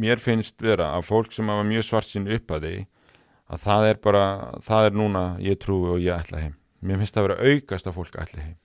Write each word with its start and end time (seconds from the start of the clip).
mér 0.00 0.22
finnst 0.22 0.56
vera 0.64 0.90
að 0.96 1.06
fólk 1.10 1.34
sem 1.36 1.48
hafa 1.52 1.66
mjög 1.68 1.84
svart 1.86 2.08
sín 2.10 2.28
upp 2.32 2.54
að 2.56 2.66
því 2.66 2.74
að 3.50 3.62
það 3.66 3.86
er 3.90 3.98
bara, 4.06 4.24
það 4.64 4.88
er 4.88 4.96
núna 5.00 5.22
ég 5.42 5.58
trúi 5.60 5.90
og 5.96 6.00
ég 6.02 6.14
ætla 6.16 6.42
heim. 6.44 6.54
Mér 6.86 7.00
finnst 7.02 7.16
það 7.16 7.24
að 7.24 7.28
vera 7.28 7.54
aukast 7.54 7.88
að 7.90 7.96
fólk 7.98 8.18
ætla 8.22 8.44
heim. 8.44 8.56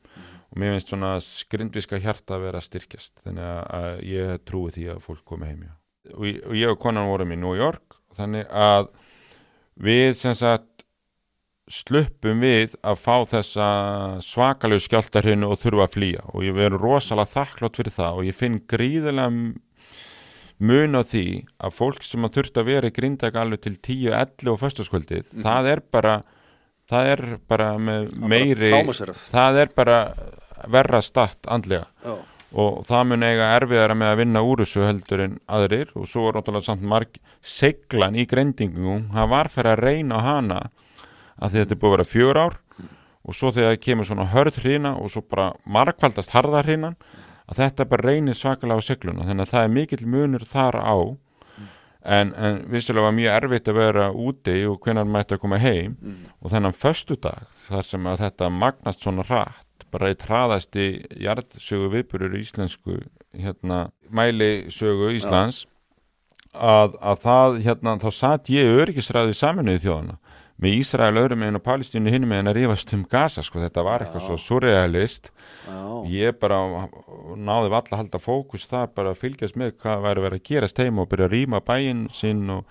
Og 0.53 0.59
mér 0.61 0.75
finnst 0.75 0.91
svona 0.93 1.09
skrindviska 1.25 1.97
hjarta 2.03 2.37
að 2.37 2.43
vera 2.45 2.61
styrkjast. 2.63 3.15
Þannig 3.25 3.49
að 3.79 3.89
ég 4.07 4.43
trúi 4.47 4.71
því 4.75 4.85
að 4.93 5.01
fólk 5.03 5.23
komi 5.27 5.49
heim 5.49 5.65
já. 5.65 5.73
og, 6.13 6.25
ég- 6.53 6.69
og 6.69 6.79
konan 6.79 7.07
vorum 7.09 7.33
í 7.33 7.39
New 7.41 7.55
York 7.57 7.97
þannig 8.15 8.45
að 8.53 8.91
við 9.81 10.13
sem 10.15 10.35
sagt 10.37 10.85
sluppum 11.67 12.43
við 12.45 12.75
að 12.85 12.99
fá 13.01 13.15
þessa 13.25 13.67
svakalegu 14.21 14.83
skjáltarhinu 14.85 15.49
og 15.49 15.57
þurfa 15.63 15.87
að 15.87 15.95
flýja. 15.97 16.21
Og 16.37 16.45
ég 16.45 16.53
verður 16.55 16.83
rosalega 16.85 17.31
þakklátt 17.33 17.79
fyrir 17.81 17.95
það 17.95 18.19
og 18.21 18.27
ég 18.29 18.37
finn 18.37 18.59
gríðilega 18.69 19.31
mun 20.57 20.95
á 20.95 21.01
því 21.03 21.25
að 21.59 21.75
fólk 21.75 22.05
sem 22.05 22.27
að 22.27 22.37
þurft 22.37 22.61
að 22.61 22.69
vera 22.69 22.91
í 22.91 22.95
grindag 22.95 23.35
alveg 23.39 23.65
til 23.65 23.75
10-11 23.75 24.51
og 24.53 24.61
föstaskvöldið, 24.61 25.33
það 25.43 25.71
er 25.73 25.83
bara 25.91 26.15
það 26.89 27.11
er 27.15 27.25
bara 27.49 27.73
með 27.81 28.13
meiri 28.21 28.71
Trámaserað 28.71 29.25
það 29.33 29.59
er 29.63 29.75
bara 29.75 29.99
verra 30.71 31.01
statt 31.03 31.49
andlega. 31.51 31.89
Já, 32.05 32.15
og 32.55 32.85
það 32.87 33.07
mun 33.09 33.25
eiga 33.27 33.51
erfiðara 33.57 33.97
með 33.99 34.11
að 34.13 34.19
vinna 34.21 34.43
úr 34.47 34.61
þessu 34.63 34.85
heldur 34.85 35.23
en 35.25 35.33
aðrir 35.51 35.91
og 35.97 36.07
svo 36.07 36.29
er 36.29 36.37
náttúrulega 36.37 36.69
samt 36.69 36.85
marg 36.87 37.17
seglan 37.43 38.15
í 38.15 38.23
grendingum, 38.29 39.09
það 39.11 39.31
var 39.33 39.51
fyrir 39.51 39.73
að 39.73 39.83
reyna 39.83 40.21
hana 40.23 40.61
að 41.35 41.57
þetta 41.57 41.75
er 41.75 41.81
búið 41.81 41.89
að 41.89 41.95
vera 41.97 42.07
fjör 42.13 42.39
ár 42.39 42.57
og 43.25 43.35
svo 43.35 43.51
þegar 43.51 43.73
það 43.73 43.83
kemur 43.83 44.07
svona 44.07 44.27
hörð 44.31 44.59
hrina 44.63 44.93
og 45.01 45.11
svo 45.11 45.25
bara 45.27 45.49
margfaldast 45.65 46.31
harða 46.35 46.61
hrinan 46.63 46.95
að 47.45 47.61
þetta 47.61 47.89
bara 47.91 48.09
reynir 48.09 48.37
svakalega 48.37 48.81
á 48.81 48.87
segluna 48.87 49.27
þannig 49.27 49.45
að 49.45 49.53
það 49.53 49.67
er 49.67 49.75
mikill 49.75 50.07
munur 50.09 50.47
þar 50.49 50.79
á. 50.81 50.97
En, 52.05 52.35
en 52.37 52.59
vissulega 52.69 53.07
var 53.07 53.15
mjög 53.17 53.31
erfitt 53.33 53.69
að 53.71 53.77
vera 53.79 54.09
úti 54.13 54.59
og 54.69 54.75
hvenær 54.85 55.07
mætti 55.09 55.33
að 55.33 55.41
koma 55.41 55.57
heim. 55.57 55.95
Og 56.37 56.51
þennan 56.53 56.75
föstudag 56.77 57.47
þar 57.65 57.87
sem 57.87 58.09
að 58.11 58.19
þetta 58.21 58.49
magnast 58.53 59.01
svona 59.01 59.25
rætt 59.25 59.87
bara 59.95 60.11
eitt 60.11 60.25
hraðasti 60.27 61.05
jarðsögu 61.23 61.89
viðburur 61.93 62.35
í 62.35 62.43
íslensku 62.43 62.99
hérna, 63.35 63.89
mælisögu 64.09 65.13
Íslands 65.15 65.63
að, 66.55 66.95
að 66.99 67.21
það 67.23 67.57
hérna, 67.65 67.95
þá 68.03 68.09
satt 68.15 68.51
ég 68.53 68.81
örgisræði 68.83 69.35
saminuði 69.35 69.83
þjóðana 69.85 70.17
með 70.61 70.75
Ísrael 70.79 71.17
öðrum 71.19 71.41
meginn 71.43 71.57
og 71.59 71.63
Palestínu 71.65 72.11
hinum 72.13 72.29
meginn 72.31 72.47
að 72.47 72.55
rífast 72.61 72.93
um 72.95 73.01
Gaza 73.11 73.43
sko, 73.43 73.59
þetta 73.59 73.83
var 73.83 74.05
eitthvað 74.05 74.21
Já. 74.23 74.27
svo 74.29 74.37
surrealist. 74.39 75.31
Já, 75.67 75.81
ég 76.13 76.37
bara 76.39 76.59
náði 77.35 77.73
valla 77.73 77.91
að 77.91 77.99
halda 77.99 78.21
fókus 78.23 78.63
það 78.71 78.93
bara 78.95 79.11
að 79.11 79.19
fylgjast 79.25 79.59
með 79.59 79.73
hvað 79.83 80.05
væri 80.07 80.23
verið 80.27 80.39
að 80.39 80.45
gerast 80.51 80.79
heim 80.79 81.01
og 81.03 81.09
byrja 81.11 81.27
að 81.27 81.35
rýma 81.35 81.59
bæinn 81.67 82.05
sinn 82.15 82.45
og 82.55 82.63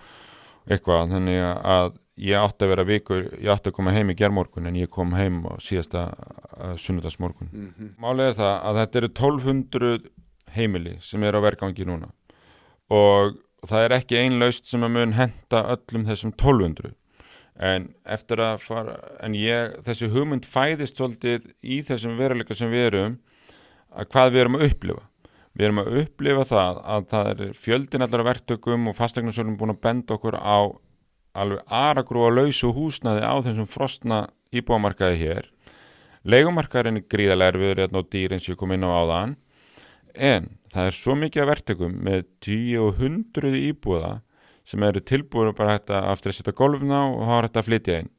eitthvað. 0.65 1.13
Þannig 1.13 1.43
að 1.77 1.93
ég 2.25 2.41
átti 2.41 2.65
að 2.65 2.73
vera 2.73 2.89
vikur 2.89 3.23
ég 3.43 3.53
átti 3.53 3.69
að 3.73 3.77
koma 3.77 3.93
heim 3.93 4.11
í 4.15 4.17
gerðmorgun 4.17 4.71
en 4.71 4.81
ég 4.81 4.89
kom 4.89 5.13
heim 5.19 5.43
á 5.45 5.53
síðasta 5.61 6.07
sunnudagsmorgun. 6.81 7.51
Mhm, 7.53 7.95
Málið 8.01 8.31
er 8.31 8.37
það 8.41 8.53
að 8.71 8.81
þetta 8.81 9.01
eru 9.03 9.13
1200 9.13 10.11
heimili 10.57 10.97
sem 11.05 11.23
eru 11.27 11.43
á 11.43 11.47
vergangi 11.51 11.85
núna. 11.85 12.09
Og 12.89 13.37
það 13.67 13.85
er 13.89 13.95
ekki 14.01 14.19
ein 14.21 14.39
laust 14.41 14.65
sem 14.69 14.81
að 14.87 14.95
mun 14.97 15.13
henda 15.19 15.65
öllum 15.77 16.05
þessum 16.09 16.33
1200 16.33 16.95
en 17.55 17.89
eftir 18.05 18.43
að 18.43 18.63
fara 18.65 18.97
en 19.23 19.35
ég, 19.39 19.77
þessi 19.87 20.11
hugmynd 20.11 20.47
fæðist 20.49 20.99
svolítið 20.99 21.51
í 21.63 21.81
þessum 21.87 22.19
veruleika 22.19 22.57
sem 22.59 22.73
við 22.73 22.89
erum 22.89 23.19
að 23.95 24.09
hvað 24.11 24.33
við 24.33 24.43
erum 24.43 24.59
að 24.59 24.67
upplifa. 24.69 25.05
Við 25.55 25.69
erum 25.69 25.83
að 25.85 25.99
upplifa 26.01 26.45
það 26.51 26.81
að 26.97 27.05
það 27.13 27.29
er 27.31 27.53
fjöldin 27.55 28.05
allar 28.07 28.25
verktökum 28.27 28.89
og 28.91 28.97
fastegnarsölum 28.99 29.59
búin 29.59 29.75
að 29.77 29.83
benda 29.87 30.17
okkur 30.17 30.35
á 30.35 30.59
alveg 31.35 31.63
aragrú 31.71 32.25
að 32.27 32.41
lausu 32.41 32.73
húsnaði 32.75 33.23
á 33.23 33.35
þessum 33.43 33.69
frostna 33.71 34.25
íbúamarkaði 34.55 35.21
hér. 35.23 35.49
Leigumarkaðurinn 36.25 37.03
er 37.03 37.09
gríðalega 37.11 37.53
erfiður 37.53 37.83
hérna 37.85 38.03
á 38.03 38.11
dýr 38.11 38.35
eins 38.35 38.51
og 38.51 38.59
kom 38.59 38.75
inn 38.75 38.87
á 38.87 38.91
áðan. 38.91 39.35
En 40.15 40.47
það 40.75 40.91
er 40.91 40.97
svo 40.99 41.17
mikið 41.21 41.45
af 41.45 41.51
verktökum 41.53 41.97
með 42.07 42.23
10 42.47 42.79
og 42.83 43.03
100 43.03 43.59
íbúða 43.61 44.13
sem 44.65 44.83
eru 44.83 45.01
tilbúin 45.01 45.55
bara 45.57 45.77
hægt 45.79 45.91
að 45.93 46.11
aftur 46.13 46.33
að 46.33 46.39
setja 46.41 46.53
golfna 46.57 47.03
og 47.11 47.25
hafa 47.29 47.47
hægt 47.49 47.57
að 47.61 47.69
flytja 47.69 47.99
inn 48.03 48.11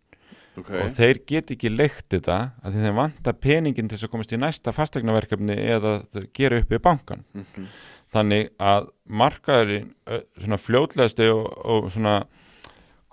ok 0.56 0.69
og 0.83 0.94
þeir 0.95 1.19
get 1.28 1.51
ekki 1.51 1.69
leikt 1.73 2.06
þetta 2.13 2.38
að 2.63 2.78
þeim 2.79 2.95
vanta 3.01 3.33
peningin 3.33 3.89
til 3.89 3.97
þess 3.97 4.07
að 4.07 4.11
komast 4.13 4.31
í 4.35 4.39
næsta 4.39 4.72
fastegnaverkefni 4.75 5.57
eða 5.75 5.95
gera 6.38 6.61
upp 6.63 6.72
í 6.72 6.79
bankan 6.79 7.25
Mhm. 7.33 7.67
þannig 8.16 8.50
að 8.61 8.89
markaðurinn 9.09 9.89
svona 10.39 10.57
fljótlegasti 10.61 11.25
og, 11.33 11.45
og 11.66 11.91
svona 11.91 12.23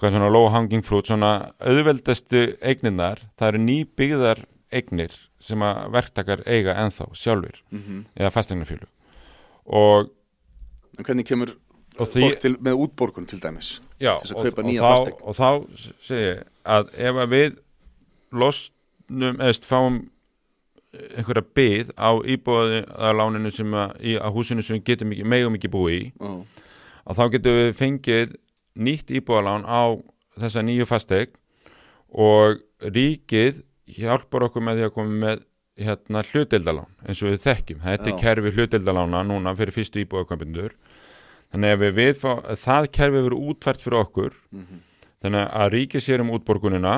svona 0.03 0.28
low 0.34 0.49
hanging 0.50 0.82
fruit 0.82 1.06
svona 1.06 1.53
auðveldastu 1.62 2.56
eigninnar 2.60 3.20
það 3.38 3.49
eru 3.53 3.59
nýbyggðar 3.62 4.41
eignir 4.75 5.12
sem 5.43 5.62
að 5.62 5.91
verktakar 5.94 6.43
eiga 6.47 6.75
ennþá 6.75 7.06
sjálfur 7.14 7.60
Mhm. 7.70 8.04
eða 8.16 8.31
fastegnafjölu 8.34 8.87
og, 9.66 10.10
En 10.99 11.04
hvernig 11.04 11.25
kemur 11.26 11.49
og 11.54 11.56
því 11.98 12.30
til, 12.42 12.54
með 12.60 12.84
útborgun 12.86 13.28
til 13.28 13.41
dæmis? 13.42 13.75
já, 14.00 14.16
til 14.25 14.36
að 14.36 14.47
og, 14.48 14.64
og, 14.64 14.72
þá, 14.78 15.12
og 15.22 15.36
þá 15.36 15.48
segi 16.00 16.22
ég 16.22 16.42
að 16.62 16.92
ef 16.97 17.20
að 17.25 17.34
við 17.34 17.60
losnum 18.32 19.42
eða 19.42 19.66
fáum 19.66 20.00
einhverja 20.92 21.44
byð 21.56 21.92
á 21.97 22.10
íbúðaláninu 22.34 23.52
sem 23.52 23.76
að, 23.76 23.94
í, 24.04 24.16
að 24.20 24.34
húsinu 24.36 24.64
sem 24.64 24.82
getum 24.84 25.14
ekki, 25.14 25.25
megum 25.25 25.56
ekki 25.56 25.70
búið 25.72 25.94
í 25.97 26.02
Já, 26.12 26.32
að 27.02 27.19
þá 27.19 27.22
getum 27.34 27.58
við 27.58 27.70
fengið 27.78 28.34
nýtt 28.88 29.14
íbúðalán 29.19 29.64
á 29.64 29.97
þessa 30.41 30.64
nýju 30.64 30.88
fasteign 30.88 31.32
og 32.12 32.60
ríkið 32.84 33.62
hjálpar 33.97 34.47
okkur 34.48 34.64
með 34.64 34.78
því 34.78 34.86
að 34.88 34.94
koma 34.97 35.19
með 35.25 35.42
hérna 35.82 36.22
hlutildalán 36.28 36.91
eins 37.08 37.22
og 37.25 37.32
við 37.32 37.44
þekkjum. 37.47 37.81
Þetta 37.84 38.10
er 38.10 38.19
kerfi 38.20 38.52
hlutildalánna 38.52 39.22
núna 39.25 39.54
fyrir 39.56 39.75
fyrstu 39.75 40.02
íbúðakömpindur 40.04 40.75
þannig 41.52 41.74
að 41.74 41.82
við, 41.82 41.98
við 41.98 42.22
það 42.62 42.88
kerfi 42.96 43.18
verður 43.18 43.50
útvært 43.52 43.84
fyrir 43.84 43.98
okkur 44.00 44.38
mhm, 44.52 44.84
þannig 45.24 45.50
að 45.62 45.74
ríkið 45.76 46.06
sér 46.06 46.24
um 46.24 46.32
útborgunina 46.36 46.94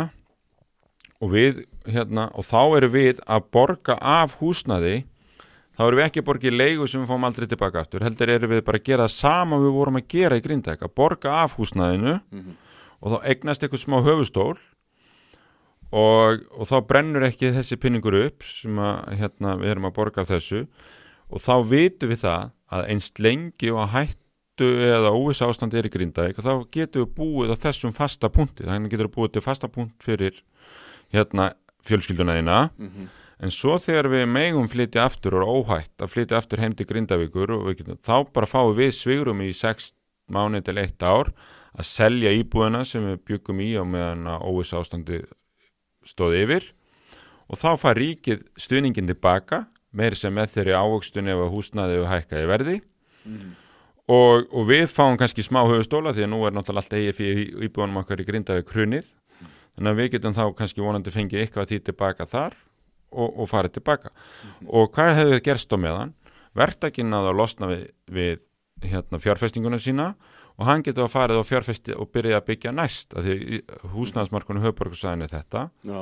og 1.23 1.33
við 1.33 1.65
hérna 1.89 2.29
og 2.35 2.47
þá 2.47 2.61
erum 2.79 2.95
við 2.95 3.21
að 3.27 3.51
borga 3.55 3.99
af 3.99 4.39
húsnaði 4.41 5.03
þá 5.75 5.87
erum 5.87 5.99
við 5.99 6.07
ekki 6.07 6.23
að 6.23 6.29
borga 6.29 6.51
í 6.51 6.55
leigu 6.55 6.89
sem 6.91 7.03
við 7.03 7.11
fáum 7.11 7.27
aldrei 7.29 7.49
tilbaka 7.51 7.83
aftur 7.83 8.05
heldur 8.07 8.33
erum 8.35 8.53
við 8.55 8.63
bara 8.67 8.81
að 8.81 8.89
gera 8.91 9.09
sama 9.11 9.59
við 9.63 9.75
vorum 9.75 9.99
að 10.01 10.09
gera 10.15 10.39
í 10.39 10.45
grindæk 10.45 10.85
að 10.87 10.95
borga 11.01 11.41
af 11.43 11.59
húsnaðinu 11.59 12.17
mhm. 12.21 12.57
og 13.01 13.15
þá 13.15 13.29
eignast 13.33 13.65
eitthvað 13.65 13.85
smá 13.85 13.99
höfustól 14.07 14.55
og, 15.95 16.45
og 16.55 16.69
þá 16.71 16.77
brennur 16.89 17.27
ekki 17.29 17.55
þessi 17.55 17.79
pinningur 17.81 18.17
upp 18.25 18.47
sem 18.47 18.79
að 18.83 19.17
hérna, 19.21 19.57
við 19.61 19.75
erum 19.75 19.89
að 19.91 19.97
borga 19.99 20.25
af 20.25 20.31
þessu 20.33 20.65
og 21.31 21.43
þá 21.43 21.55
vitum 21.71 22.13
við 22.13 22.25
það 22.25 22.53
að 22.75 22.89
einst 22.95 23.21
lengi 23.23 23.71
og 23.73 23.83
að 23.85 23.93
hættu 24.55 24.69
eða 24.87 25.11
óviss 25.11 25.43
ástand 25.43 25.75
er 25.75 25.87
í 25.87 25.91
grindæk 25.91 26.39
og 26.39 26.45
þá 26.45 26.53
getum 26.71 27.05
við 27.05 27.15
búið 27.17 27.51
á 27.55 27.57
þessum 27.59 27.93
fasta 27.95 28.29
punkti 28.31 28.65
þannig 28.65 28.91
getur 28.93 29.09
við 29.09 29.15
búið 29.17 29.33
til 29.35 29.43
fasta 29.43 29.69
punkt 29.69 29.99
fyrir 30.05 30.41
hérna 31.13 31.53
fjölskylduna 31.85 32.37
þína 32.39 32.71
Mhm. 32.79 33.09
en 33.41 33.51
svo 33.51 33.79
þegar 33.79 34.07
við 34.09 34.29
megum 34.31 34.69
flytja 34.69 35.05
aftur 35.05 35.35
og 35.35 35.43
er 35.43 35.51
óhætt 35.51 35.99
að 35.99 36.13
flytja 36.13 36.37
aftur 36.39 36.59
heim 36.61 36.73
til 36.73 36.87
Grindavíkur 36.87 37.51
og 37.51 37.77
getum, 37.77 37.99
þá 37.99 38.33
bara 38.33 38.47
fáum 38.47 38.77
við 38.77 38.93
svigrum 38.95 39.41
í 39.43 39.51
6 39.53 39.93
mánuð 40.31 40.65
til 40.65 40.79
1 40.79 41.03
ár 41.03 41.33
að 41.77 41.85
selja 41.85 42.31
íbúðina 42.31 42.85
sem 42.87 43.03
við 43.03 43.19
byggum 43.27 43.59
í 43.61 43.75
á 43.75 43.83
meðan 43.85 44.25
að 44.27 44.47
óviss 44.47 44.73
ástandi 44.73 45.25
stóð 46.07 46.39
yfir 46.45 46.71
og 47.51 47.59
þá 47.59 47.77
fær 47.77 47.95
ríkið 47.99 48.45
stuðningin 48.57 49.07
tilbaka 49.11 49.67
meiri 49.93 50.15
sem 50.17 50.33
með 50.33 50.55
þeirri 50.55 50.79
ávöxtun 50.79 51.29
ef 51.29 51.39
að 51.43 51.53
húsnaði 51.53 51.99
við 51.99 52.09
hækkaði 52.13 52.47
verði 52.47 52.81
Mhm. 53.27 53.57
Og, 54.11 54.47
og 54.53 54.67
við 54.69 54.87
fáum 54.93 55.19
kannski 55.21 55.45
smá 55.45 55.63
höfustóla 55.65 56.13
því 56.15 56.27
að 56.27 56.33
nú 56.33 56.43
er 56.45 56.57
náttúrulega 56.57 56.85
allt 56.85 56.97
eigið 56.99 57.19
fyrir 57.19 57.69
íbúðunum 57.69 58.03
okkar 58.03 58.21
í 58.21 58.29
Grindavík 58.29 58.75
hrunið. 58.75 59.09
Þannig 59.75 59.91
að 59.91 60.01
við 60.01 60.11
getum 60.15 60.37
þá 60.37 60.45
kannski 60.59 60.85
vonandi 60.85 61.15
fengið 61.15 61.43
eitthvað 61.43 61.71
því 61.73 61.81
tilbaka 61.89 62.29
þar 62.31 62.55
og, 63.15 63.29
og 63.43 63.51
farið 63.51 63.79
tilbaka. 63.79 64.13
Og 64.69 64.93
hvað 64.95 65.17
hefur 65.19 65.45
gerst 65.49 65.75
á 65.75 65.79
meðan? 65.81 66.15
Verktakinn 66.55 67.17
að 67.17 67.33
að 67.33 67.39
losna 67.41 67.71
við, 67.73 67.85
við 68.15 68.35
hérna, 68.85 69.19
fjárfestinguna 69.23 69.81
sína 69.83 70.13
og 70.55 70.69
hann 70.69 70.85
getur 70.87 71.09
að 71.09 71.15
farið 71.17 71.41
og 71.41 71.49
fjárfesti 71.49 71.97
og 71.99 72.11
byrja 72.15 72.39
að 72.39 72.45
byggja 72.51 72.73
næst 72.75 73.17
af 73.19 73.25
því 73.27 73.63
húsnæðismarkunum 73.95 74.63
höfborgarsæðinu 74.63 75.27
þetta. 75.33 75.65
Já, 75.83 75.99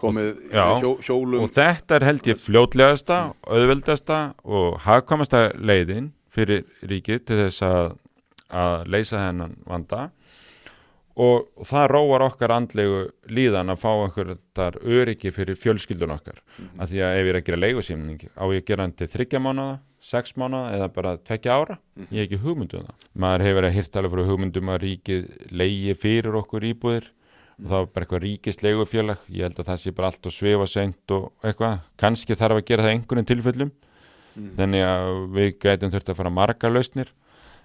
komið 0.00 0.28
Já. 0.50 0.64
hjó, 0.82 0.90
hjólum. 1.06 1.46
og 1.46 1.54
þetta 1.54 1.96
er 1.96 2.06
held 2.10 2.28
ég 2.28 2.42
fljótlegasta, 2.42 3.20
auðveldasta 3.48 4.18
og 4.44 4.76
hagkvæmasta 4.84 5.46
leiðin 5.56 6.12
fyrir 6.34 6.66
ríkið 6.82 7.24
til 7.28 7.40
þess 7.44 7.64
að, 7.66 7.94
að 8.50 8.76
leysa 8.90 9.22
hennan 9.28 9.56
vanda. 9.68 10.10
Og 11.14 11.46
það 11.62 11.84
róar 11.92 12.24
okkar 12.26 12.56
andlegu 12.56 13.04
líðan 13.30 13.70
að 13.70 13.82
fá 13.84 13.90
okkur 13.92 14.32
þar 14.58 14.80
öryggi 14.82 15.30
fyrir 15.34 15.58
fjölskyldun 15.58 16.14
okkar. 16.16 16.40
Af 16.74 16.90
því 16.90 17.04
að 17.06 17.18
ef 17.20 17.22
ég 17.22 17.30
er 17.30 17.38
að 17.38 17.44
gera 17.46 17.60
leigusýmning 17.62 18.24
á 18.34 18.44
ég 18.50 18.64
að 18.64 18.70
gera 18.70 18.86
hann 18.86 18.96
til 18.98 19.08
þryggja 19.12 19.40
mánuða, 19.44 19.76
sex 20.02 20.34
mánuða 20.34 20.72
eða 20.74 20.88
bara 20.96 21.12
tvekja 21.22 21.54
ára? 21.54 21.78
Ég 22.08 22.16
hef 22.16 22.26
ekki 22.26 22.40
hugmyndu 22.42 22.80
um 22.80 22.88
það. 22.88 23.06
Maður 23.14 23.46
hefur 23.46 23.68
að 23.68 23.76
hýrt 23.78 24.00
alveg 24.00 24.16
fyrir 24.16 24.30
hugmyndum 24.32 24.74
að 24.74 24.82
ríkið 24.88 25.30
leiði 25.54 25.96
fyrir 26.02 26.40
okkur 26.42 26.68
íbúðir. 26.72 27.08
Og 27.54 27.68
það 27.70 27.78
var 27.78 27.90
bara 27.94 28.08
eitthvað 28.08 28.24
ríkist 28.24 28.66
leigufélag 28.66 29.26
ég 29.30 29.46
held 29.46 29.60
að 29.62 29.68
það 29.70 29.82
sé 29.84 29.94
bara 29.94 30.08
allt 30.10 30.26
og 30.26 30.34
svefa 30.34 30.66
seint 30.66 31.12
og 31.14 31.28
eitthvað, 31.46 31.76
kannski 32.02 32.34
þarf 32.34 32.58
að 32.58 32.66
gera 32.66 32.88
það 32.88 32.96
einhvern 32.96 33.28
tilfellum 33.30 33.70
þannig 34.34 34.86
að 34.86 35.20
við 35.34 35.52
gætum 35.62 35.92
þurft 35.94 36.10
að 36.10 36.18
fara 36.20 36.34
margar 36.34 36.74
lausnir. 36.74 37.12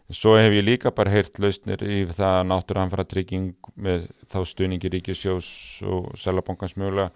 Svo 0.10 0.34
hef 0.40 0.56
ég 0.56 0.66
líka 0.66 0.92
bara 0.96 1.14
heyrt 1.14 1.38
lausnir 1.42 1.84
í 1.86 2.02
það 2.10 2.40
náttúruhanfara 2.50 3.06
trygging 3.06 3.52
með 3.78 4.08
þá 4.32 4.40
stuðningi 4.52 4.90
ríkisjós 4.96 5.50
og 5.86 6.10
selabankans 6.18 6.74
mögulega 6.80 7.12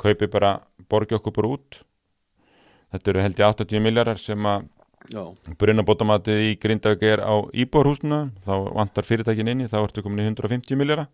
kaupi 0.00 0.30
bara, 0.32 0.54
borgi 0.88 1.18
okkur 1.18 1.34
bara 1.36 1.52
út. 1.58 1.80
Þetta 2.94 3.12
eru 3.12 3.24
held 3.26 3.42
ég 3.42 3.52
80 3.52 3.84
miljardar 3.84 4.20
sem 4.20 4.48
að 4.48 4.68
brunabótamatið 5.60 6.44
í 6.46 6.54
Grindavík 6.60 7.04
er 7.06 7.20
á 7.22 7.36
íbúarhúsuna 7.52 8.28
þá 8.44 8.54
vantar 8.76 9.06
fyrirtækin 9.06 9.52
inni, 9.52 9.68
þá 9.68 9.82
ertu 9.82 10.02
komin 10.04 10.24
í 10.24 10.28
150 10.28 10.78
miljardar 10.78 11.08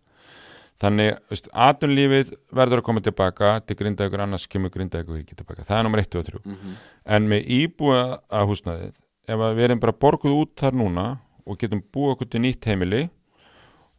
þannig, 0.81 1.15
veist, 1.31 1.47
atunlífið 1.51 2.33
verður 2.55 2.81
að 2.81 2.87
koma 2.89 3.03
tilbaka 3.03 3.51
til 3.63 3.77
Grindavíkur, 3.79 4.23
annars 4.25 4.47
kemur 4.51 4.73
Grindavíkur 4.73 5.21
ekki 5.21 5.37
tilbaka, 5.39 5.65
það 5.67 5.79
er 5.79 5.87
nummer 5.87 6.03
1 6.03 6.17
og 6.19 6.25
3 6.29 6.41
mhm, 6.43 6.79
en 7.15 7.29
með 7.31 7.51
íbúa 7.59 8.01
að 8.27 8.49
húsnaðið 8.51 8.95
ef 9.25 9.45
að 9.47 9.55
við 9.57 9.67
erum 9.67 9.83
bara 9.83 9.99
borguð 10.05 10.39
út 10.41 10.55
þar 10.61 10.79
núna 10.81 11.05
og 11.45 11.59
getum 11.61 11.83
búið 11.93 12.15
okkur 12.15 12.31
til 12.33 12.41
nýtt 12.43 12.67
heimili 12.69 13.03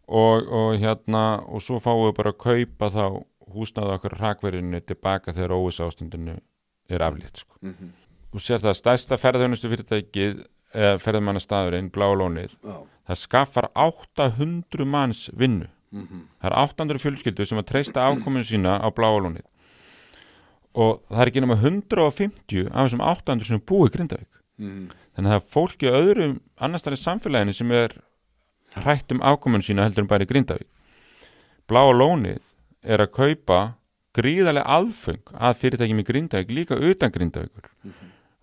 og, 0.07 0.47
og 0.47 0.77
hérna 0.83 1.25
og 1.47 1.65
svo 1.65 1.81
fáum 1.83 2.05
við 2.09 2.19
bara 2.21 2.35
að 2.35 2.43
kaupa 2.45 2.91
þá 2.95 3.05
húsnaðið 3.57 3.95
okkar 3.97 4.19
rakverðinu 4.21 4.83
tilbaka 4.85 5.35
þegar 5.35 5.57
óvis 5.57 5.81
ástundinu 5.83 6.37
er 6.91 7.03
aflýtt 7.07 7.43
sko. 7.43 7.57
mhm, 7.63 7.95
þú 8.35 8.43
sér 8.43 8.63
það 8.63 8.79
stærsta 8.83 9.19
ferðunustu 9.21 9.71
fyrirtækið 9.73 10.45
eða 10.77 10.99
ferðmannastæðurinn, 11.01 11.89
Blálónið 11.95 12.57
já, 12.61 12.77
það 13.09 13.21
skaffar 13.23 13.69
800 13.73 14.85
manns 14.85 15.27
vinnu 15.33 15.71
mhm, 15.95 16.25
það 16.41 16.51
er 16.51 16.57
800 16.63 17.03
fjölskyldu 17.03 17.47
sem 17.47 17.61
að 17.61 17.69
treysta 17.71 18.07
afkominu 18.07 18.47
sína 18.47 18.79
á 18.83 18.89
Blálónið 18.95 19.47
og 20.77 21.01
það 21.09 21.23
er 21.23 21.31
ekki 21.31 21.43
nema 21.45 21.57
150 21.61 22.67
af 22.69 22.87
þessum 22.87 23.05
800 23.05 23.49
sem 23.49 23.63
búið 23.65 23.89
í 23.89 23.95
Grindavík. 23.95 24.33
Mhm, 24.61 24.83
þannig 25.17 25.31
að 25.31 25.33
það 25.33 25.41
er 25.41 25.55
fólki 25.55 25.89
á 25.89 25.95
öðrum 25.97 26.35
annars 26.61 26.85
þar 26.85 26.97
í 26.97 27.01
samfélaginu 27.01 27.55
sem 27.57 27.73
er 27.73 27.97
hrætt 28.77 29.13
um 29.15 29.23
ákomun 29.25 29.65
sína 29.65 29.87
heldur 29.87 30.09
bara 30.09 30.27
í 30.27 30.29
Grindavík. 30.29 30.69
Bláa 31.67 31.93
lónið 31.97 32.53
er 32.85 33.03
að 33.03 33.15
kaupa 33.17 33.61
gríðarlega 34.17 34.69
aðfeng 34.69 35.33
að 35.33 35.57
fyrirtækjum 35.63 36.03
í 36.03 36.07
Grindavík 36.11 36.53
líka 36.53 36.77
utan 36.77 37.13
Grindavíkur. 37.13 37.73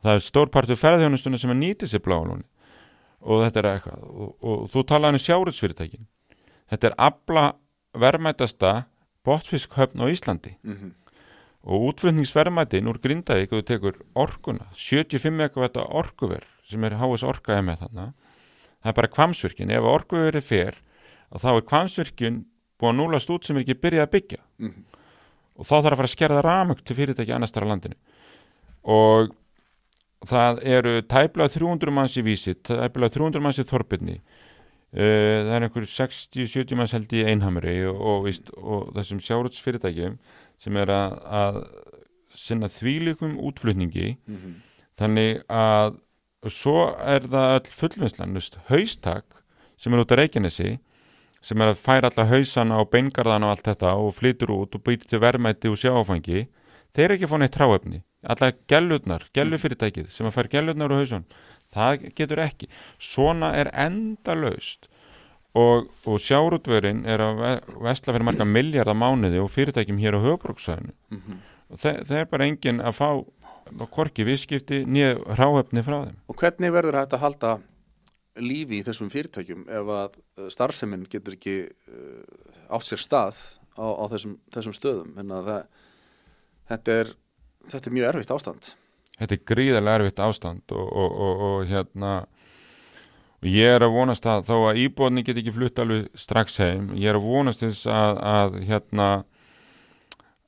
Það 0.03 0.17
er 0.17 0.25
stór 0.25 0.49
partur 0.51 0.77
ferðjónustuna 0.77 1.37
sem 1.39 1.53
að 1.53 1.61
nýti 1.61 1.87
sér 1.89 2.03
Bláa 2.03 2.25
lónið. 2.25 2.49
Og 3.23 3.45
þetta 3.45 3.61
er 3.61 3.69
eitthvað 3.69 4.01
og, 4.03 4.31
og 4.41 4.65
þú 4.73 4.83
talaði 4.89 5.15
um 5.15 5.23
sjárutsfyrirtækin 5.23 6.07
þetta 6.73 6.89
er 6.89 6.97
abla 6.97 7.45
verðmætasta 7.93 8.73
botfiskhöfn 9.25 10.01
á 10.01 10.05
Íslandi. 10.09 10.57
Mhm, 10.63 10.93
og 11.63 11.93
útflutningsverðmætin 11.93 12.89
úr 12.91 12.99
Grindavík 12.99 13.53
þú 13.53 13.61
tekur 13.63 13.99
orkuna 14.15 14.67
75 14.75 15.31
megavætta 15.31 15.85
orkuver 15.87 16.43
sem 16.67 16.83
er 16.83 16.97
HS 16.99 17.23
orka 17.23 17.61
með 17.61 17.85
þarna. 17.85 18.13
Það 18.83 18.89
er 18.91 18.97
bara 18.97 19.07
kvamsvirkjun, 19.07 19.71
ef 19.71 19.83
orkuver 19.83 20.35
er 20.35 20.41
fer 20.41 20.75
þá 21.31 21.55
er 21.55 21.61
kvamsvirkjun 21.69 22.45
búið 22.79 22.91
að 22.91 22.97
núlast 22.99 23.31
út 23.31 23.45
sem 23.45 23.57
er 23.57 23.63
ekki 23.63 23.79
byrjað 23.79 24.07
að 24.07 24.11
byggja. 24.11 24.41
Mhm, 24.59 24.83
og 25.57 25.65
þá 25.65 25.75
þarf 25.75 25.93
að 25.93 25.97
fara 26.01 26.09
að 26.09 26.15
skerða 26.17 26.43
ramögt 26.43 26.85
til 26.85 26.95
fyrirtæki 26.95 27.33
annars 27.33 27.53
þar 27.53 27.63
á 27.63 27.71
landinu. 27.71 27.95
Og 28.83 29.35
það 30.25 30.63
eru 30.63 31.01
tæplega 31.01 31.49
300 31.49 31.91
manns 31.91 32.17
í 32.17 32.23
vísi 32.23 32.55
tæplega 32.55 33.09
300 33.09 33.39
manns 33.39 33.59
í 33.59 33.63
þorbirni. 33.63 34.19
Uh, 34.19 34.32
það 34.93 35.51
er 35.55 35.65
einhver 35.65 35.87
60-70 35.89 36.77
manns 36.77 36.93
held 36.93 37.13
í 37.17 37.23
einhamri 37.25 37.79
og, 37.89 37.97
og, 38.29 38.53
og 38.61 38.93
þessum 38.97 39.21
sjárutsfyrirtækjum 39.25 40.19
sem 40.61 40.79
er 40.79 40.93
að, 40.93 41.17
að 41.25 41.59
sinna 42.37 42.69
þvílikum 42.71 43.39
útflutningi. 43.41 44.15
Mhm, 44.29 44.55
þannig 44.99 45.41
að 45.49 45.97
svo 46.51 46.89
er 46.99 47.25
það 47.25 47.53
all 47.55 47.75
fullvinnslan 47.79 48.35
veist, 48.35 48.57
haustak 48.67 49.43
sem 49.79 49.93
er 49.93 50.03
út 50.03 50.11
á 50.11 50.19
Reykjanesi 50.19 50.75
sem 51.43 51.61
er 51.61 51.73
að 51.73 51.81
færa 51.81 52.11
alla 52.11 52.27
hausana 52.29 52.79
og 52.79 52.91
beingarðana 52.93 53.49
og 53.49 53.55
allt 53.55 53.69
þetta 53.71 53.93
og 53.99 54.13
flytur 54.15 54.53
út 54.55 54.75
og 54.77 54.83
býtir 54.85 55.09
til 55.09 55.21
verðmætti 55.23 55.71
og 55.71 55.79
sjáfangi 55.79 56.45
þeir 56.93 57.05
eru 57.05 57.17
ekki 57.17 57.39
neitt 57.41 57.55
tráefni 57.55 58.03
alla 58.23 58.51
gellurnar, 58.71 59.25
gellufyrirtækið 59.35 60.07
sem 60.11 60.27
að 60.27 60.37
fær 60.37 60.49
gellurnar 60.51 60.93
úr 60.93 61.03
hausun 61.03 61.25
það 61.73 62.07
getur 62.17 62.41
ekki. 62.43 62.69
Svona 63.01 63.53
er 63.59 63.71
endalaust. 63.73 64.89
Og, 65.53 65.91
og 66.09 66.17
sjárútvörin 66.17 67.03
er 67.05 67.21
að 67.21 67.41
ve- 67.43 67.81
vesla 67.85 68.13
fyrir 68.15 68.25
marga 68.25 68.45
miljardar 68.49 68.97
mánuði 68.97 69.37
og 69.37 69.51
fyrirtækjum 69.53 69.99
hér 70.01 70.17
á 70.17 70.25
höfbruksæðinu 70.25 70.95
mhm. 71.13 71.43
það, 71.77 71.99
það 72.09 72.17
er 72.17 72.29
bara 72.31 72.47
enginn 72.49 72.81
að 72.81 72.95
fá 72.97 73.09
korki 73.93 74.25
viðskipti 74.25 74.81
nýja 74.89 75.13
ráefni 75.37 75.83
frá 75.85 75.99
þeim. 76.07 76.17
Og 76.25 76.39
hvernig 76.41 76.73
verður 76.73 76.97
hægt 76.99 77.13
að 77.13 77.23
halda 77.27 77.53
lífi 78.41 78.79
í 78.79 78.85
þessum 78.87 79.13
fyrirtækjum 79.13 79.65
ef 79.69 79.93
að 79.93 80.17
uh, 80.17 80.49
starfsemin 80.53 81.05
getur 81.09 81.37
ekki 81.37 81.57
uh, 81.69 82.73
átt 82.73 82.89
sér 82.89 83.03
stað 83.05 83.41
á, 83.77 83.85
á 83.85 84.03
þessum, 84.09 84.39
þessum 84.53 84.77
stöðum? 84.77 85.13
Það, 85.21 85.67
þetta, 86.71 86.97
er, 87.03 87.13
þetta 87.69 87.91
er 87.91 87.97
mjög 87.99 88.09
erfitt 88.09 88.33
ástand 88.33 88.73
þetta 89.19 89.35
er 89.35 89.43
gríðarlega 89.51 89.99
erfitt 89.99 90.23
ástand 90.23 90.75
og, 90.75 90.87
og, 90.87 91.11
og, 91.25 91.43
og 91.49 91.67
hérna 91.69 92.13
ég 93.43 93.75
er 93.75 93.83
að 93.83 93.95
vonast 93.97 94.25
að 94.29 94.47
þó 94.47 94.55
að 94.69 94.81
íbúðni 94.85 95.25
get 95.27 95.39
ekki 95.41 95.55
flutt 95.55 95.83
alveg 95.83 96.07
strax 96.15 96.57
heim 96.63 96.91
ég 96.95 97.11
er 97.11 97.19
að 97.19 97.27
vonast 97.27 97.65
þess 97.65 97.87
að, 97.91 98.21
að 98.33 98.59
hérna 98.69 99.09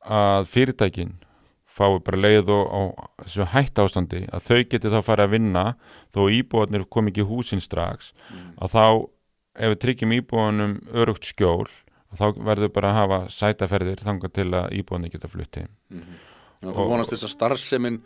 að 0.06 0.50
fyrirtækin 0.52 1.16
fái 1.76 1.98
bara 2.06 2.22
leið 2.22 2.52
og 2.56 3.02
þessu 3.26 3.50
hætt 3.52 3.82
ástandi 3.84 4.22
að 4.32 4.46
þau 4.48 4.62
geti 4.72 4.92
þá 4.94 5.02
farið 5.04 5.26
að 5.26 5.34
vinna 5.34 5.66
þó 6.16 6.22
íbúðnir 6.38 6.86
kom 6.88 7.12
ekki 7.12 7.26
húsin 7.28 7.64
strax 7.64 8.14
að 8.56 8.78
þá 8.78 8.86
ef 9.56 9.74
við 9.74 9.82
tryggjum 9.84 10.14
íbúðunum 10.20 10.78
örugt 10.96 11.28
skjól 11.28 11.68
þá 12.16 12.28
verður 12.48 12.72
bara 12.76 12.92
að 12.92 13.00
hafa 13.00 13.20
sætaferðir 13.34 14.04
þangað 14.04 14.36
til 14.38 14.48
að 14.56 14.76
íbúðni 14.80 15.12
geta 15.14 15.32
flutt 15.32 15.60
heim. 15.60 15.72
Og 16.64 16.72
þú 16.72 16.86
vonast 16.92 17.14
þess 17.14 17.28
að 17.28 17.34
starfsemin 17.34 18.00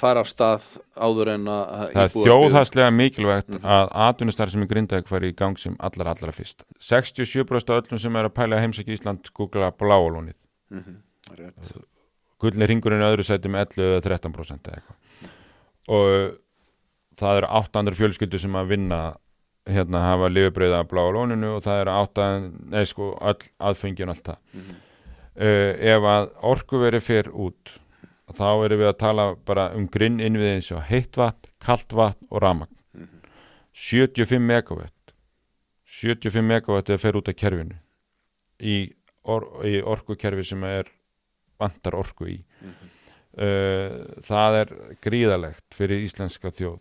fara 0.00 0.22
af 0.24 0.28
stað 0.30 0.66
áður 0.96 1.34
en 1.34 1.42
að 1.52 1.62
að 1.74 1.90
Það 1.92 2.02
er 2.02 2.10
íbúar 2.10 2.28
þjóðhagslega 2.30 2.92
mikilvægt 2.96 3.50
að 3.60 3.90
atvinnustar 4.06 4.52
sem 4.52 4.62
er 4.64 4.70
grindaði 4.70 5.04
fari 5.10 5.32
í 5.32 5.36
gang 5.36 5.60
sem 5.60 5.76
allra 5.78 6.14
allra 6.14 6.32
fyrst. 6.32 6.64
67% 6.80 7.72
af 7.74 7.82
öllum 7.82 8.00
sem 8.00 8.16
er 8.16 8.30
að 8.30 8.36
pæla 8.38 8.56
að 8.56 8.64
heimsækja 8.64 8.96
Ísland 8.96 9.32
googla 9.36 9.70
bláalónið. 9.76 10.38
mm 10.70 10.80
-hmm. 10.80 10.98
Rétt 11.36 11.72
Gulli 12.40 12.66
ringurinn 12.66 13.04
öðru 13.04 13.24
sæti 13.26 13.50
með 13.52 13.76
11 13.76 13.82
eða 13.84 14.04
13% 14.06 14.68
eða 14.68 14.78
eitthvað. 14.78 15.32
Og 15.88 16.38
það 17.20 17.40
eru 17.40 17.50
800 17.60 17.98
fjölskyldur 17.98 18.40
sem 18.40 18.56
að 18.56 18.70
vinna 18.72 19.00
hérna 19.68 20.00
hafa 20.06 20.30
lifibreyða 20.32 20.84
bláalóninu 20.88 21.56
og 21.58 21.64
það 21.66 21.82
eru 21.82 21.96
8, 21.98 22.28
nei 22.72 22.84
sko, 22.88 23.10
all 23.20 23.36
aðfengin 23.70 24.08
allt 24.08 24.24
það. 24.30 24.38
Mhm. 24.54 24.80
uh, 25.36 25.72
ef 25.94 26.08
að 26.14 26.30
orkuveri 26.54 27.00
fer 27.04 27.28
út 27.28 27.76
þá 28.38 28.46
erum 28.66 28.80
við 28.82 28.88
að 28.90 28.98
tala 29.00 29.24
bara 29.46 29.68
um 29.76 29.86
grinn 29.88 30.20
innviði 30.20 30.54
eins 30.58 30.70
og 30.76 30.82
heitt 30.90 31.16
vatn, 31.18 31.50
kalt 31.62 31.92
vatn 31.96 32.26
og 32.30 32.42
ramagn 32.42 32.76
75 33.72 34.40
megawatt 34.42 35.14
75 36.00 36.42
megawatt 36.46 36.90
er 36.90 36.98
fer 37.02 37.16
út 37.18 37.28
af 37.28 37.36
kerfinu. 37.36 37.76
Í, 38.60 38.92
or, 39.24 39.46
í 39.66 39.80
orkukerfi 39.82 40.44
sem 40.46 40.62
er 40.68 40.88
vantar 41.60 41.96
orku 41.98 42.28
í. 42.30 42.36
Uh, 43.36 44.06
það 44.26 44.56
er 44.60 44.72
gríðalegt 45.04 45.76
fyrir 45.76 46.02
íslenska 46.06 46.52
þjóð. 46.54 46.80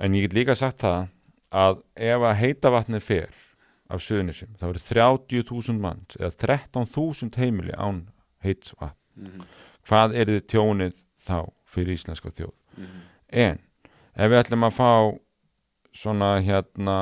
En 0.00 0.14
ég 0.16 0.26
get 0.26 0.36
líka 0.36 0.56
sagt 0.58 0.82
það 0.84 1.08
að 1.56 1.80
ef 2.10 2.26
að 2.28 2.38
heita 2.42 2.72
vatnið 2.74 3.04
fer 3.06 3.34
af 3.88 4.02
söðunisum, 4.02 4.54
þá 4.58 4.64
eru 4.68 4.82
30.000 4.82 5.80
manns 5.80 6.16
eða 6.18 6.32
13.000 6.42 7.38
heimili 7.40 7.74
án 7.76 8.06
heits 8.44 8.74
vatn 8.80 8.96
Mhm. 9.16 9.44
Hvað 9.88 10.16
er 10.16 10.26
þið 10.32 10.42
tjónið 10.52 10.96
þá 11.26 11.38
fyrir 11.66 11.94
íslenska 11.96 12.30
þjóð 12.30 12.52
Mhm. 12.76 13.00
en 13.32 13.58
ef 14.16 14.30
við 14.30 14.40
ætlum 14.42 14.64
að 14.66 14.74
fá 14.76 14.90
svona 15.96 16.30
hérna 16.44 16.96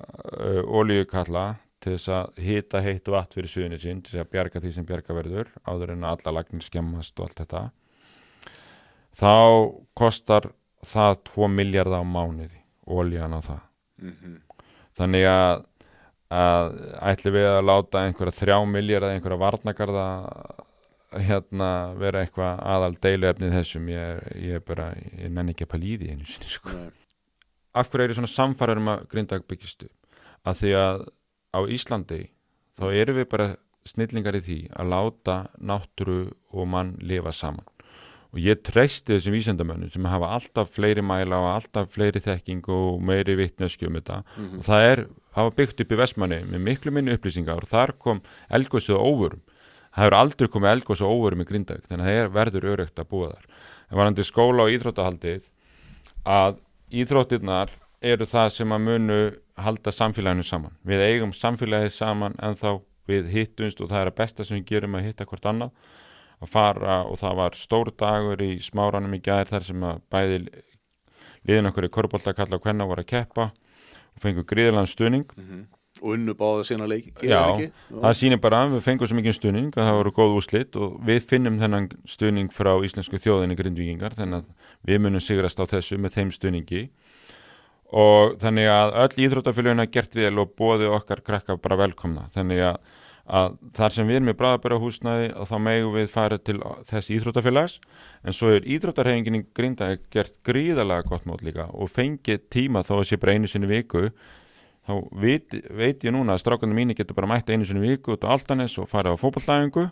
uh, 0.00 0.62
olíukalla 0.64 1.56
til 1.82 1.96
þess 1.96 2.08
að 2.08 2.38
hita 2.40 2.80
heitt 2.80 3.08
vatn 3.10 3.34
fyrir 3.34 3.50
suðinu 3.52 3.78
sín 3.82 4.00
til 4.02 4.14
þess 4.14 4.24
að 4.24 4.30
bjarga 4.32 4.60
því 4.62 4.72
sem 4.72 4.86
bjarga 4.88 5.14
verður 5.18 5.48
áður 5.66 5.90
en 5.92 6.04
að 6.06 6.14
alla 6.26 6.36
lagnir 6.40 6.62
skemmast 6.64 7.18
og 7.20 7.26
allt 7.28 7.42
þetta 7.42 7.62
þá 9.18 9.32
kostar 9.98 10.46
það 10.86 11.18
2 11.34 11.48
miljardar 11.52 12.00
á 12.02 12.06
mánuði 12.06 12.62
olían 12.86 13.36
á 13.36 13.40
það 13.44 13.60
Mhm. 14.02 14.38
þannig 14.98 15.24
að, 15.28 15.64
að 16.30 16.72
ætlum 17.12 17.34
við 17.36 17.46
að 17.52 17.64
láta 17.68 18.00
einhverja 18.06 18.38
3 18.40 18.66
miljardar 18.66 19.12
einhverja 19.14 19.38
varnagarða 19.44 20.06
hérna 21.20 21.94
vera 21.98 22.22
eitthvað 22.24 22.60
aðal 22.74 22.94
deiluefnið 23.02 23.52
þessum 23.58 23.88
ég, 23.88 23.98
er- 23.98 24.36
ég 24.40 24.54
er 24.54 24.60
bara, 24.60 24.94
ég 25.18 25.30
nenni 25.30 25.52
ekki 25.54 25.66
að 25.66 25.72
því 26.02 26.10
einu 26.10 26.24
sinni 26.24 26.48
sko. 26.48 26.70
Nei. 26.70 26.90
af 27.74 27.88
hverju 27.90 28.04
eru 28.04 28.14
svona 28.14 28.28
samfærar 28.28 28.76
um 28.78 28.88
að 28.92 29.06
Grindag 29.08 29.46
byggist 29.48 29.82
upp 29.84 30.16
að 30.44 30.56
því 30.62 30.72
að 30.76 31.04
á 31.56 31.60
Íslandi 31.68 32.22
þá 32.78 32.84
erum 32.92 33.16
við 33.16 33.28
bara 33.30 33.56
snillingar 33.84 34.36
í 34.36 34.40
því 34.40 34.58
að 34.76 34.88
láta 34.92 35.36
náttúru 35.60 36.32
og 36.52 36.66
mann 36.68 36.96
lifa 37.00 37.32
saman 37.32 37.64
og 38.32 38.38
ég 38.40 38.62
treysti 38.64 39.12
þessum 39.18 39.34
vísendamönnum 39.36 39.90
sem 39.92 40.04
hafa 40.08 40.30
alltaf 40.36 40.70
fleiri 40.72 41.02
mæla 41.04 41.36
og 41.36 41.48
alltaf 41.54 41.90
fleiri 41.92 42.20
þekking 42.24 42.62
og 42.72 43.02
meiri 43.04 43.34
vitneski 43.36 43.86
um 43.86 43.94
þetta 43.98 44.22
Mhm. 44.36 44.58
og 44.58 44.64
það 44.64 44.86
er, 44.92 45.06
hafa 45.36 45.50
byggt 45.56 45.80
upp 45.80 45.92
í 45.92 45.96
Vestmanni 46.00 46.38
með 46.44 46.60
miklu 46.68 46.92
minni 46.92 47.12
upplýsingar 47.16 47.56
og 47.60 47.68
þar 47.68 47.92
kom 47.98 48.22
eldgósið 48.50 48.96
á 48.96 49.02
óvörum 49.04 49.40
það 49.92 50.04
hefur 50.04 50.16
aldrei 50.18 50.48
komið 50.52 50.72
eldgósið 50.72 51.08
á 51.08 51.12
óvörum 51.12 51.44
í 51.44 51.48
Grindag 51.48 51.84
þannig 51.86 52.06
að 52.06 52.10
það 52.10 52.20
er, 52.20 52.32
verður 52.36 52.68
örögt 52.72 53.02
að 53.02 53.08
búa 53.12 53.30
þar. 53.32 53.46
En 53.90 54.00
varandi 54.00 54.24
skóla 54.24 54.66
og 54.66 54.72
íþróttahaldið 54.72 55.48
að 56.24 56.60
íþróttirnar 57.02 57.74
eru 58.02 58.26
það 58.26 58.48
sem 58.56 58.74
að 58.74 58.86
munu 58.86 59.18
halda 59.62 59.92
samfélaginu 59.94 60.46
saman. 60.46 60.74
Við 60.86 61.04
eigum 61.06 61.34
samfélagið 61.36 61.94
saman 61.94 62.36
en 62.42 62.56
þá 62.58 62.80
við 63.10 63.28
hittumst 63.34 63.82
og 63.82 63.90
það 63.90 64.00
er 64.00 64.10
að 64.12 64.18
besta 64.22 64.46
sem 64.46 64.58
við 64.58 64.70
gerum 64.72 64.96
að 64.98 65.08
hitta 65.08 65.26
hvort 65.28 65.48
annað. 65.50 65.72
Að 66.42 66.50
fara 66.50 66.96
og 67.06 67.18
það 67.20 67.36
var 67.38 67.58
stór 67.58 67.92
dagur 67.98 68.42
í 68.42 68.56
smáranum 68.62 69.14
í 69.14 69.20
gær 69.22 69.50
þar 69.50 69.66
sem 69.66 69.84
að 69.86 70.00
bæði 70.10 70.40
liðin 71.46 71.70
okkur 71.70 71.86
í 71.86 71.92
korfbólta 71.92 72.34
kalla 72.34 72.58
og 72.58 72.66
hvenna 72.66 72.88
voru 72.88 73.04
að 73.04 73.12
keppa 73.12 73.50
og 73.52 74.24
fengu 74.24 74.44
gríðilegan 74.46 74.90
stuðning. 74.90 75.28
Mhm. 75.36 75.62
Og 76.02 76.16
unnu 76.16 76.34
báða 76.38 76.66
sína 76.66 76.88
leiki 76.90 77.14
Já, 77.22 77.38
ekki? 77.54 77.68
það 77.94 78.16
sýnir 78.18 78.42
bara 78.42 78.64
að 78.66 78.74
við 78.76 78.84
fengum 78.88 79.10
svo 79.10 79.18
mikið 79.20 79.36
stuðning 79.38 79.76
að 79.76 79.88
það 79.88 79.98
voru 80.00 80.14
góð 80.18 80.36
úrslit 80.40 80.78
og 80.82 80.96
við 81.06 81.28
finnum 81.30 81.60
þennan 81.62 81.88
stuðning 82.10 82.50
frá 82.54 82.72
íslensku 82.82 83.22
þjóðinni 83.22 83.58
grindvíkingar 83.58 84.18
þannig 84.18 84.42
að 84.42 84.72
við 84.88 85.04
munum 85.04 85.22
sigrast 85.22 85.62
á 85.62 85.64
þessu 85.70 85.98
með 86.00 86.18
þeim 86.18 86.32
stuðningi. 86.34 86.82
Og 87.92 88.38
þannig 88.40 88.70
að 88.72 88.96
öll 89.04 89.22
íþróttafélagina 89.26 89.86
gert 89.92 90.16
vel 90.16 90.34
og 90.40 90.52
bóði 90.58 90.88
okkar 90.88 91.20
krakka 91.24 91.58
bara 91.60 91.78
velkomna. 91.82 92.24
Þannig 92.32 92.62
að, 92.70 92.78
að 93.28 93.58
þar 93.76 93.96
sem 93.96 94.08
við 94.08 94.18
erum 94.18 94.32
í 94.32 94.36
bráðabæra 94.38 94.78
húsnæði 94.80 95.26
og 95.36 95.50
þá 95.50 95.56
megum 95.68 95.96
við 95.98 96.08
fara 96.14 96.38
til 96.40 96.58
þess 96.88 97.12
íþróttafélags. 97.18 97.78
En 98.24 98.36
svo 98.36 98.54
er 98.56 98.64
íþróttarhefingin 98.64 99.42
í 99.42 99.44
grinda 99.52 99.90
gert 100.14 100.38
gríðalega 100.46 101.10
gott 101.10 101.28
mót 101.28 101.44
líka 101.44 101.68
og 101.72 101.92
fengið 101.92 102.46
tíma 102.52 102.84
þó 102.86 103.02
að 103.02 103.10
sé 103.12 103.20
bara 103.20 103.36
einu 103.36 103.50
sinni 103.50 103.68
viku 103.70 104.08
þá 104.86 104.94
veit, 105.22 105.56
veit 105.70 106.04
ég 106.04 106.14
núna 106.14 106.36
að 106.36 106.42
strákunum 106.42 106.78
mínu 106.78 106.96
getur 106.98 107.16
bara 107.18 107.30
mætt 107.30 107.50
einu 107.50 107.66
sinni 107.68 107.84
viku 107.84 108.16
út 108.16 108.26
á 108.26 108.34
Altanes 108.34 108.74
og 108.82 108.90
farið 108.90 109.14
á 109.14 109.22
fótballlæfingu 109.22 109.84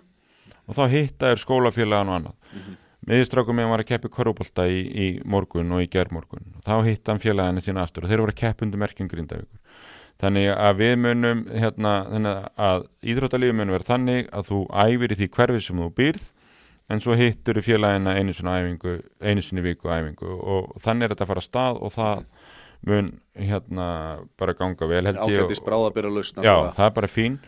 og 0.66 0.76
þá 0.76 0.82
hitta 0.90 1.30
er 1.30 1.42
skólafélagan 1.42 2.10
og 2.10 2.16
annað. 2.18 2.34
Mm 2.34 2.60
-hmm. 2.60 2.76
miðurstrákum 3.06 3.56
minn 3.56 3.70
var 3.70 3.80
að 3.80 3.90
keppi 3.90 4.08
korfbólta 4.08 4.66
í, 4.68 4.80
í 5.04 5.06
morgun 5.24 5.72
og 5.72 5.82
í 5.82 5.88
gerðmorgun 5.88 6.54
og 6.56 6.62
þá 6.66 6.84
hitta 6.84 7.12
hann 7.12 7.22
félaginu 7.22 7.60
sína 7.60 7.82
aftur 7.82 8.04
og 8.04 8.10
þeir 8.10 8.20
voru 8.20 8.32
að 8.32 8.42
keppi 8.42 8.64
undir 8.64 8.78
merkjum 8.78 9.08
grindavíkur. 9.08 9.60
Þannig 10.20 10.50
að 10.52 10.76
við 10.76 10.96
munum 11.00 11.46
hérna, 11.48 11.92
að 12.56 12.84
íþróttalífi 13.00 13.52
munum 13.56 13.72
vera 13.72 13.88
þannig 13.88 14.28
að 14.32 14.50
þú 14.50 14.58
æfir 14.68 15.12
í 15.12 15.16
því 15.16 15.28
hverfi 15.36 15.60
sem 15.64 15.80
þú 15.80 15.88
býrð 15.96 16.26
en 16.90 17.00
svo 17.00 17.14
hittur 17.14 17.62
félagina 17.62 18.16
einu 18.18 18.34
sinni, 18.34 18.50
æfingu, 18.50 19.00
einu 19.22 19.42
sinni 19.42 19.62
viku 19.62 19.88
æfingu. 19.88 20.26
Og 20.26 20.74
þannig 20.82 21.06
er 21.06 21.14
þetta 21.14 21.24
að 21.24 21.30
fara 21.32 21.40
að 21.44 21.48
stað 21.48 21.80
og 21.80 21.92
það 21.94 22.24
mun 22.86 23.10
hérna 23.36 23.86
bara 24.40 24.54
ganga 24.56 24.86
vel 24.88 25.04
held 25.08 25.20
ég 25.28 25.42
ágætis 25.42 25.60
bráðabera 25.64 26.12
lausna 26.12 26.44
Já, 26.44 26.54
það 26.76 26.86
er 26.86 26.94
bara 27.00 27.10
fín 27.10 27.38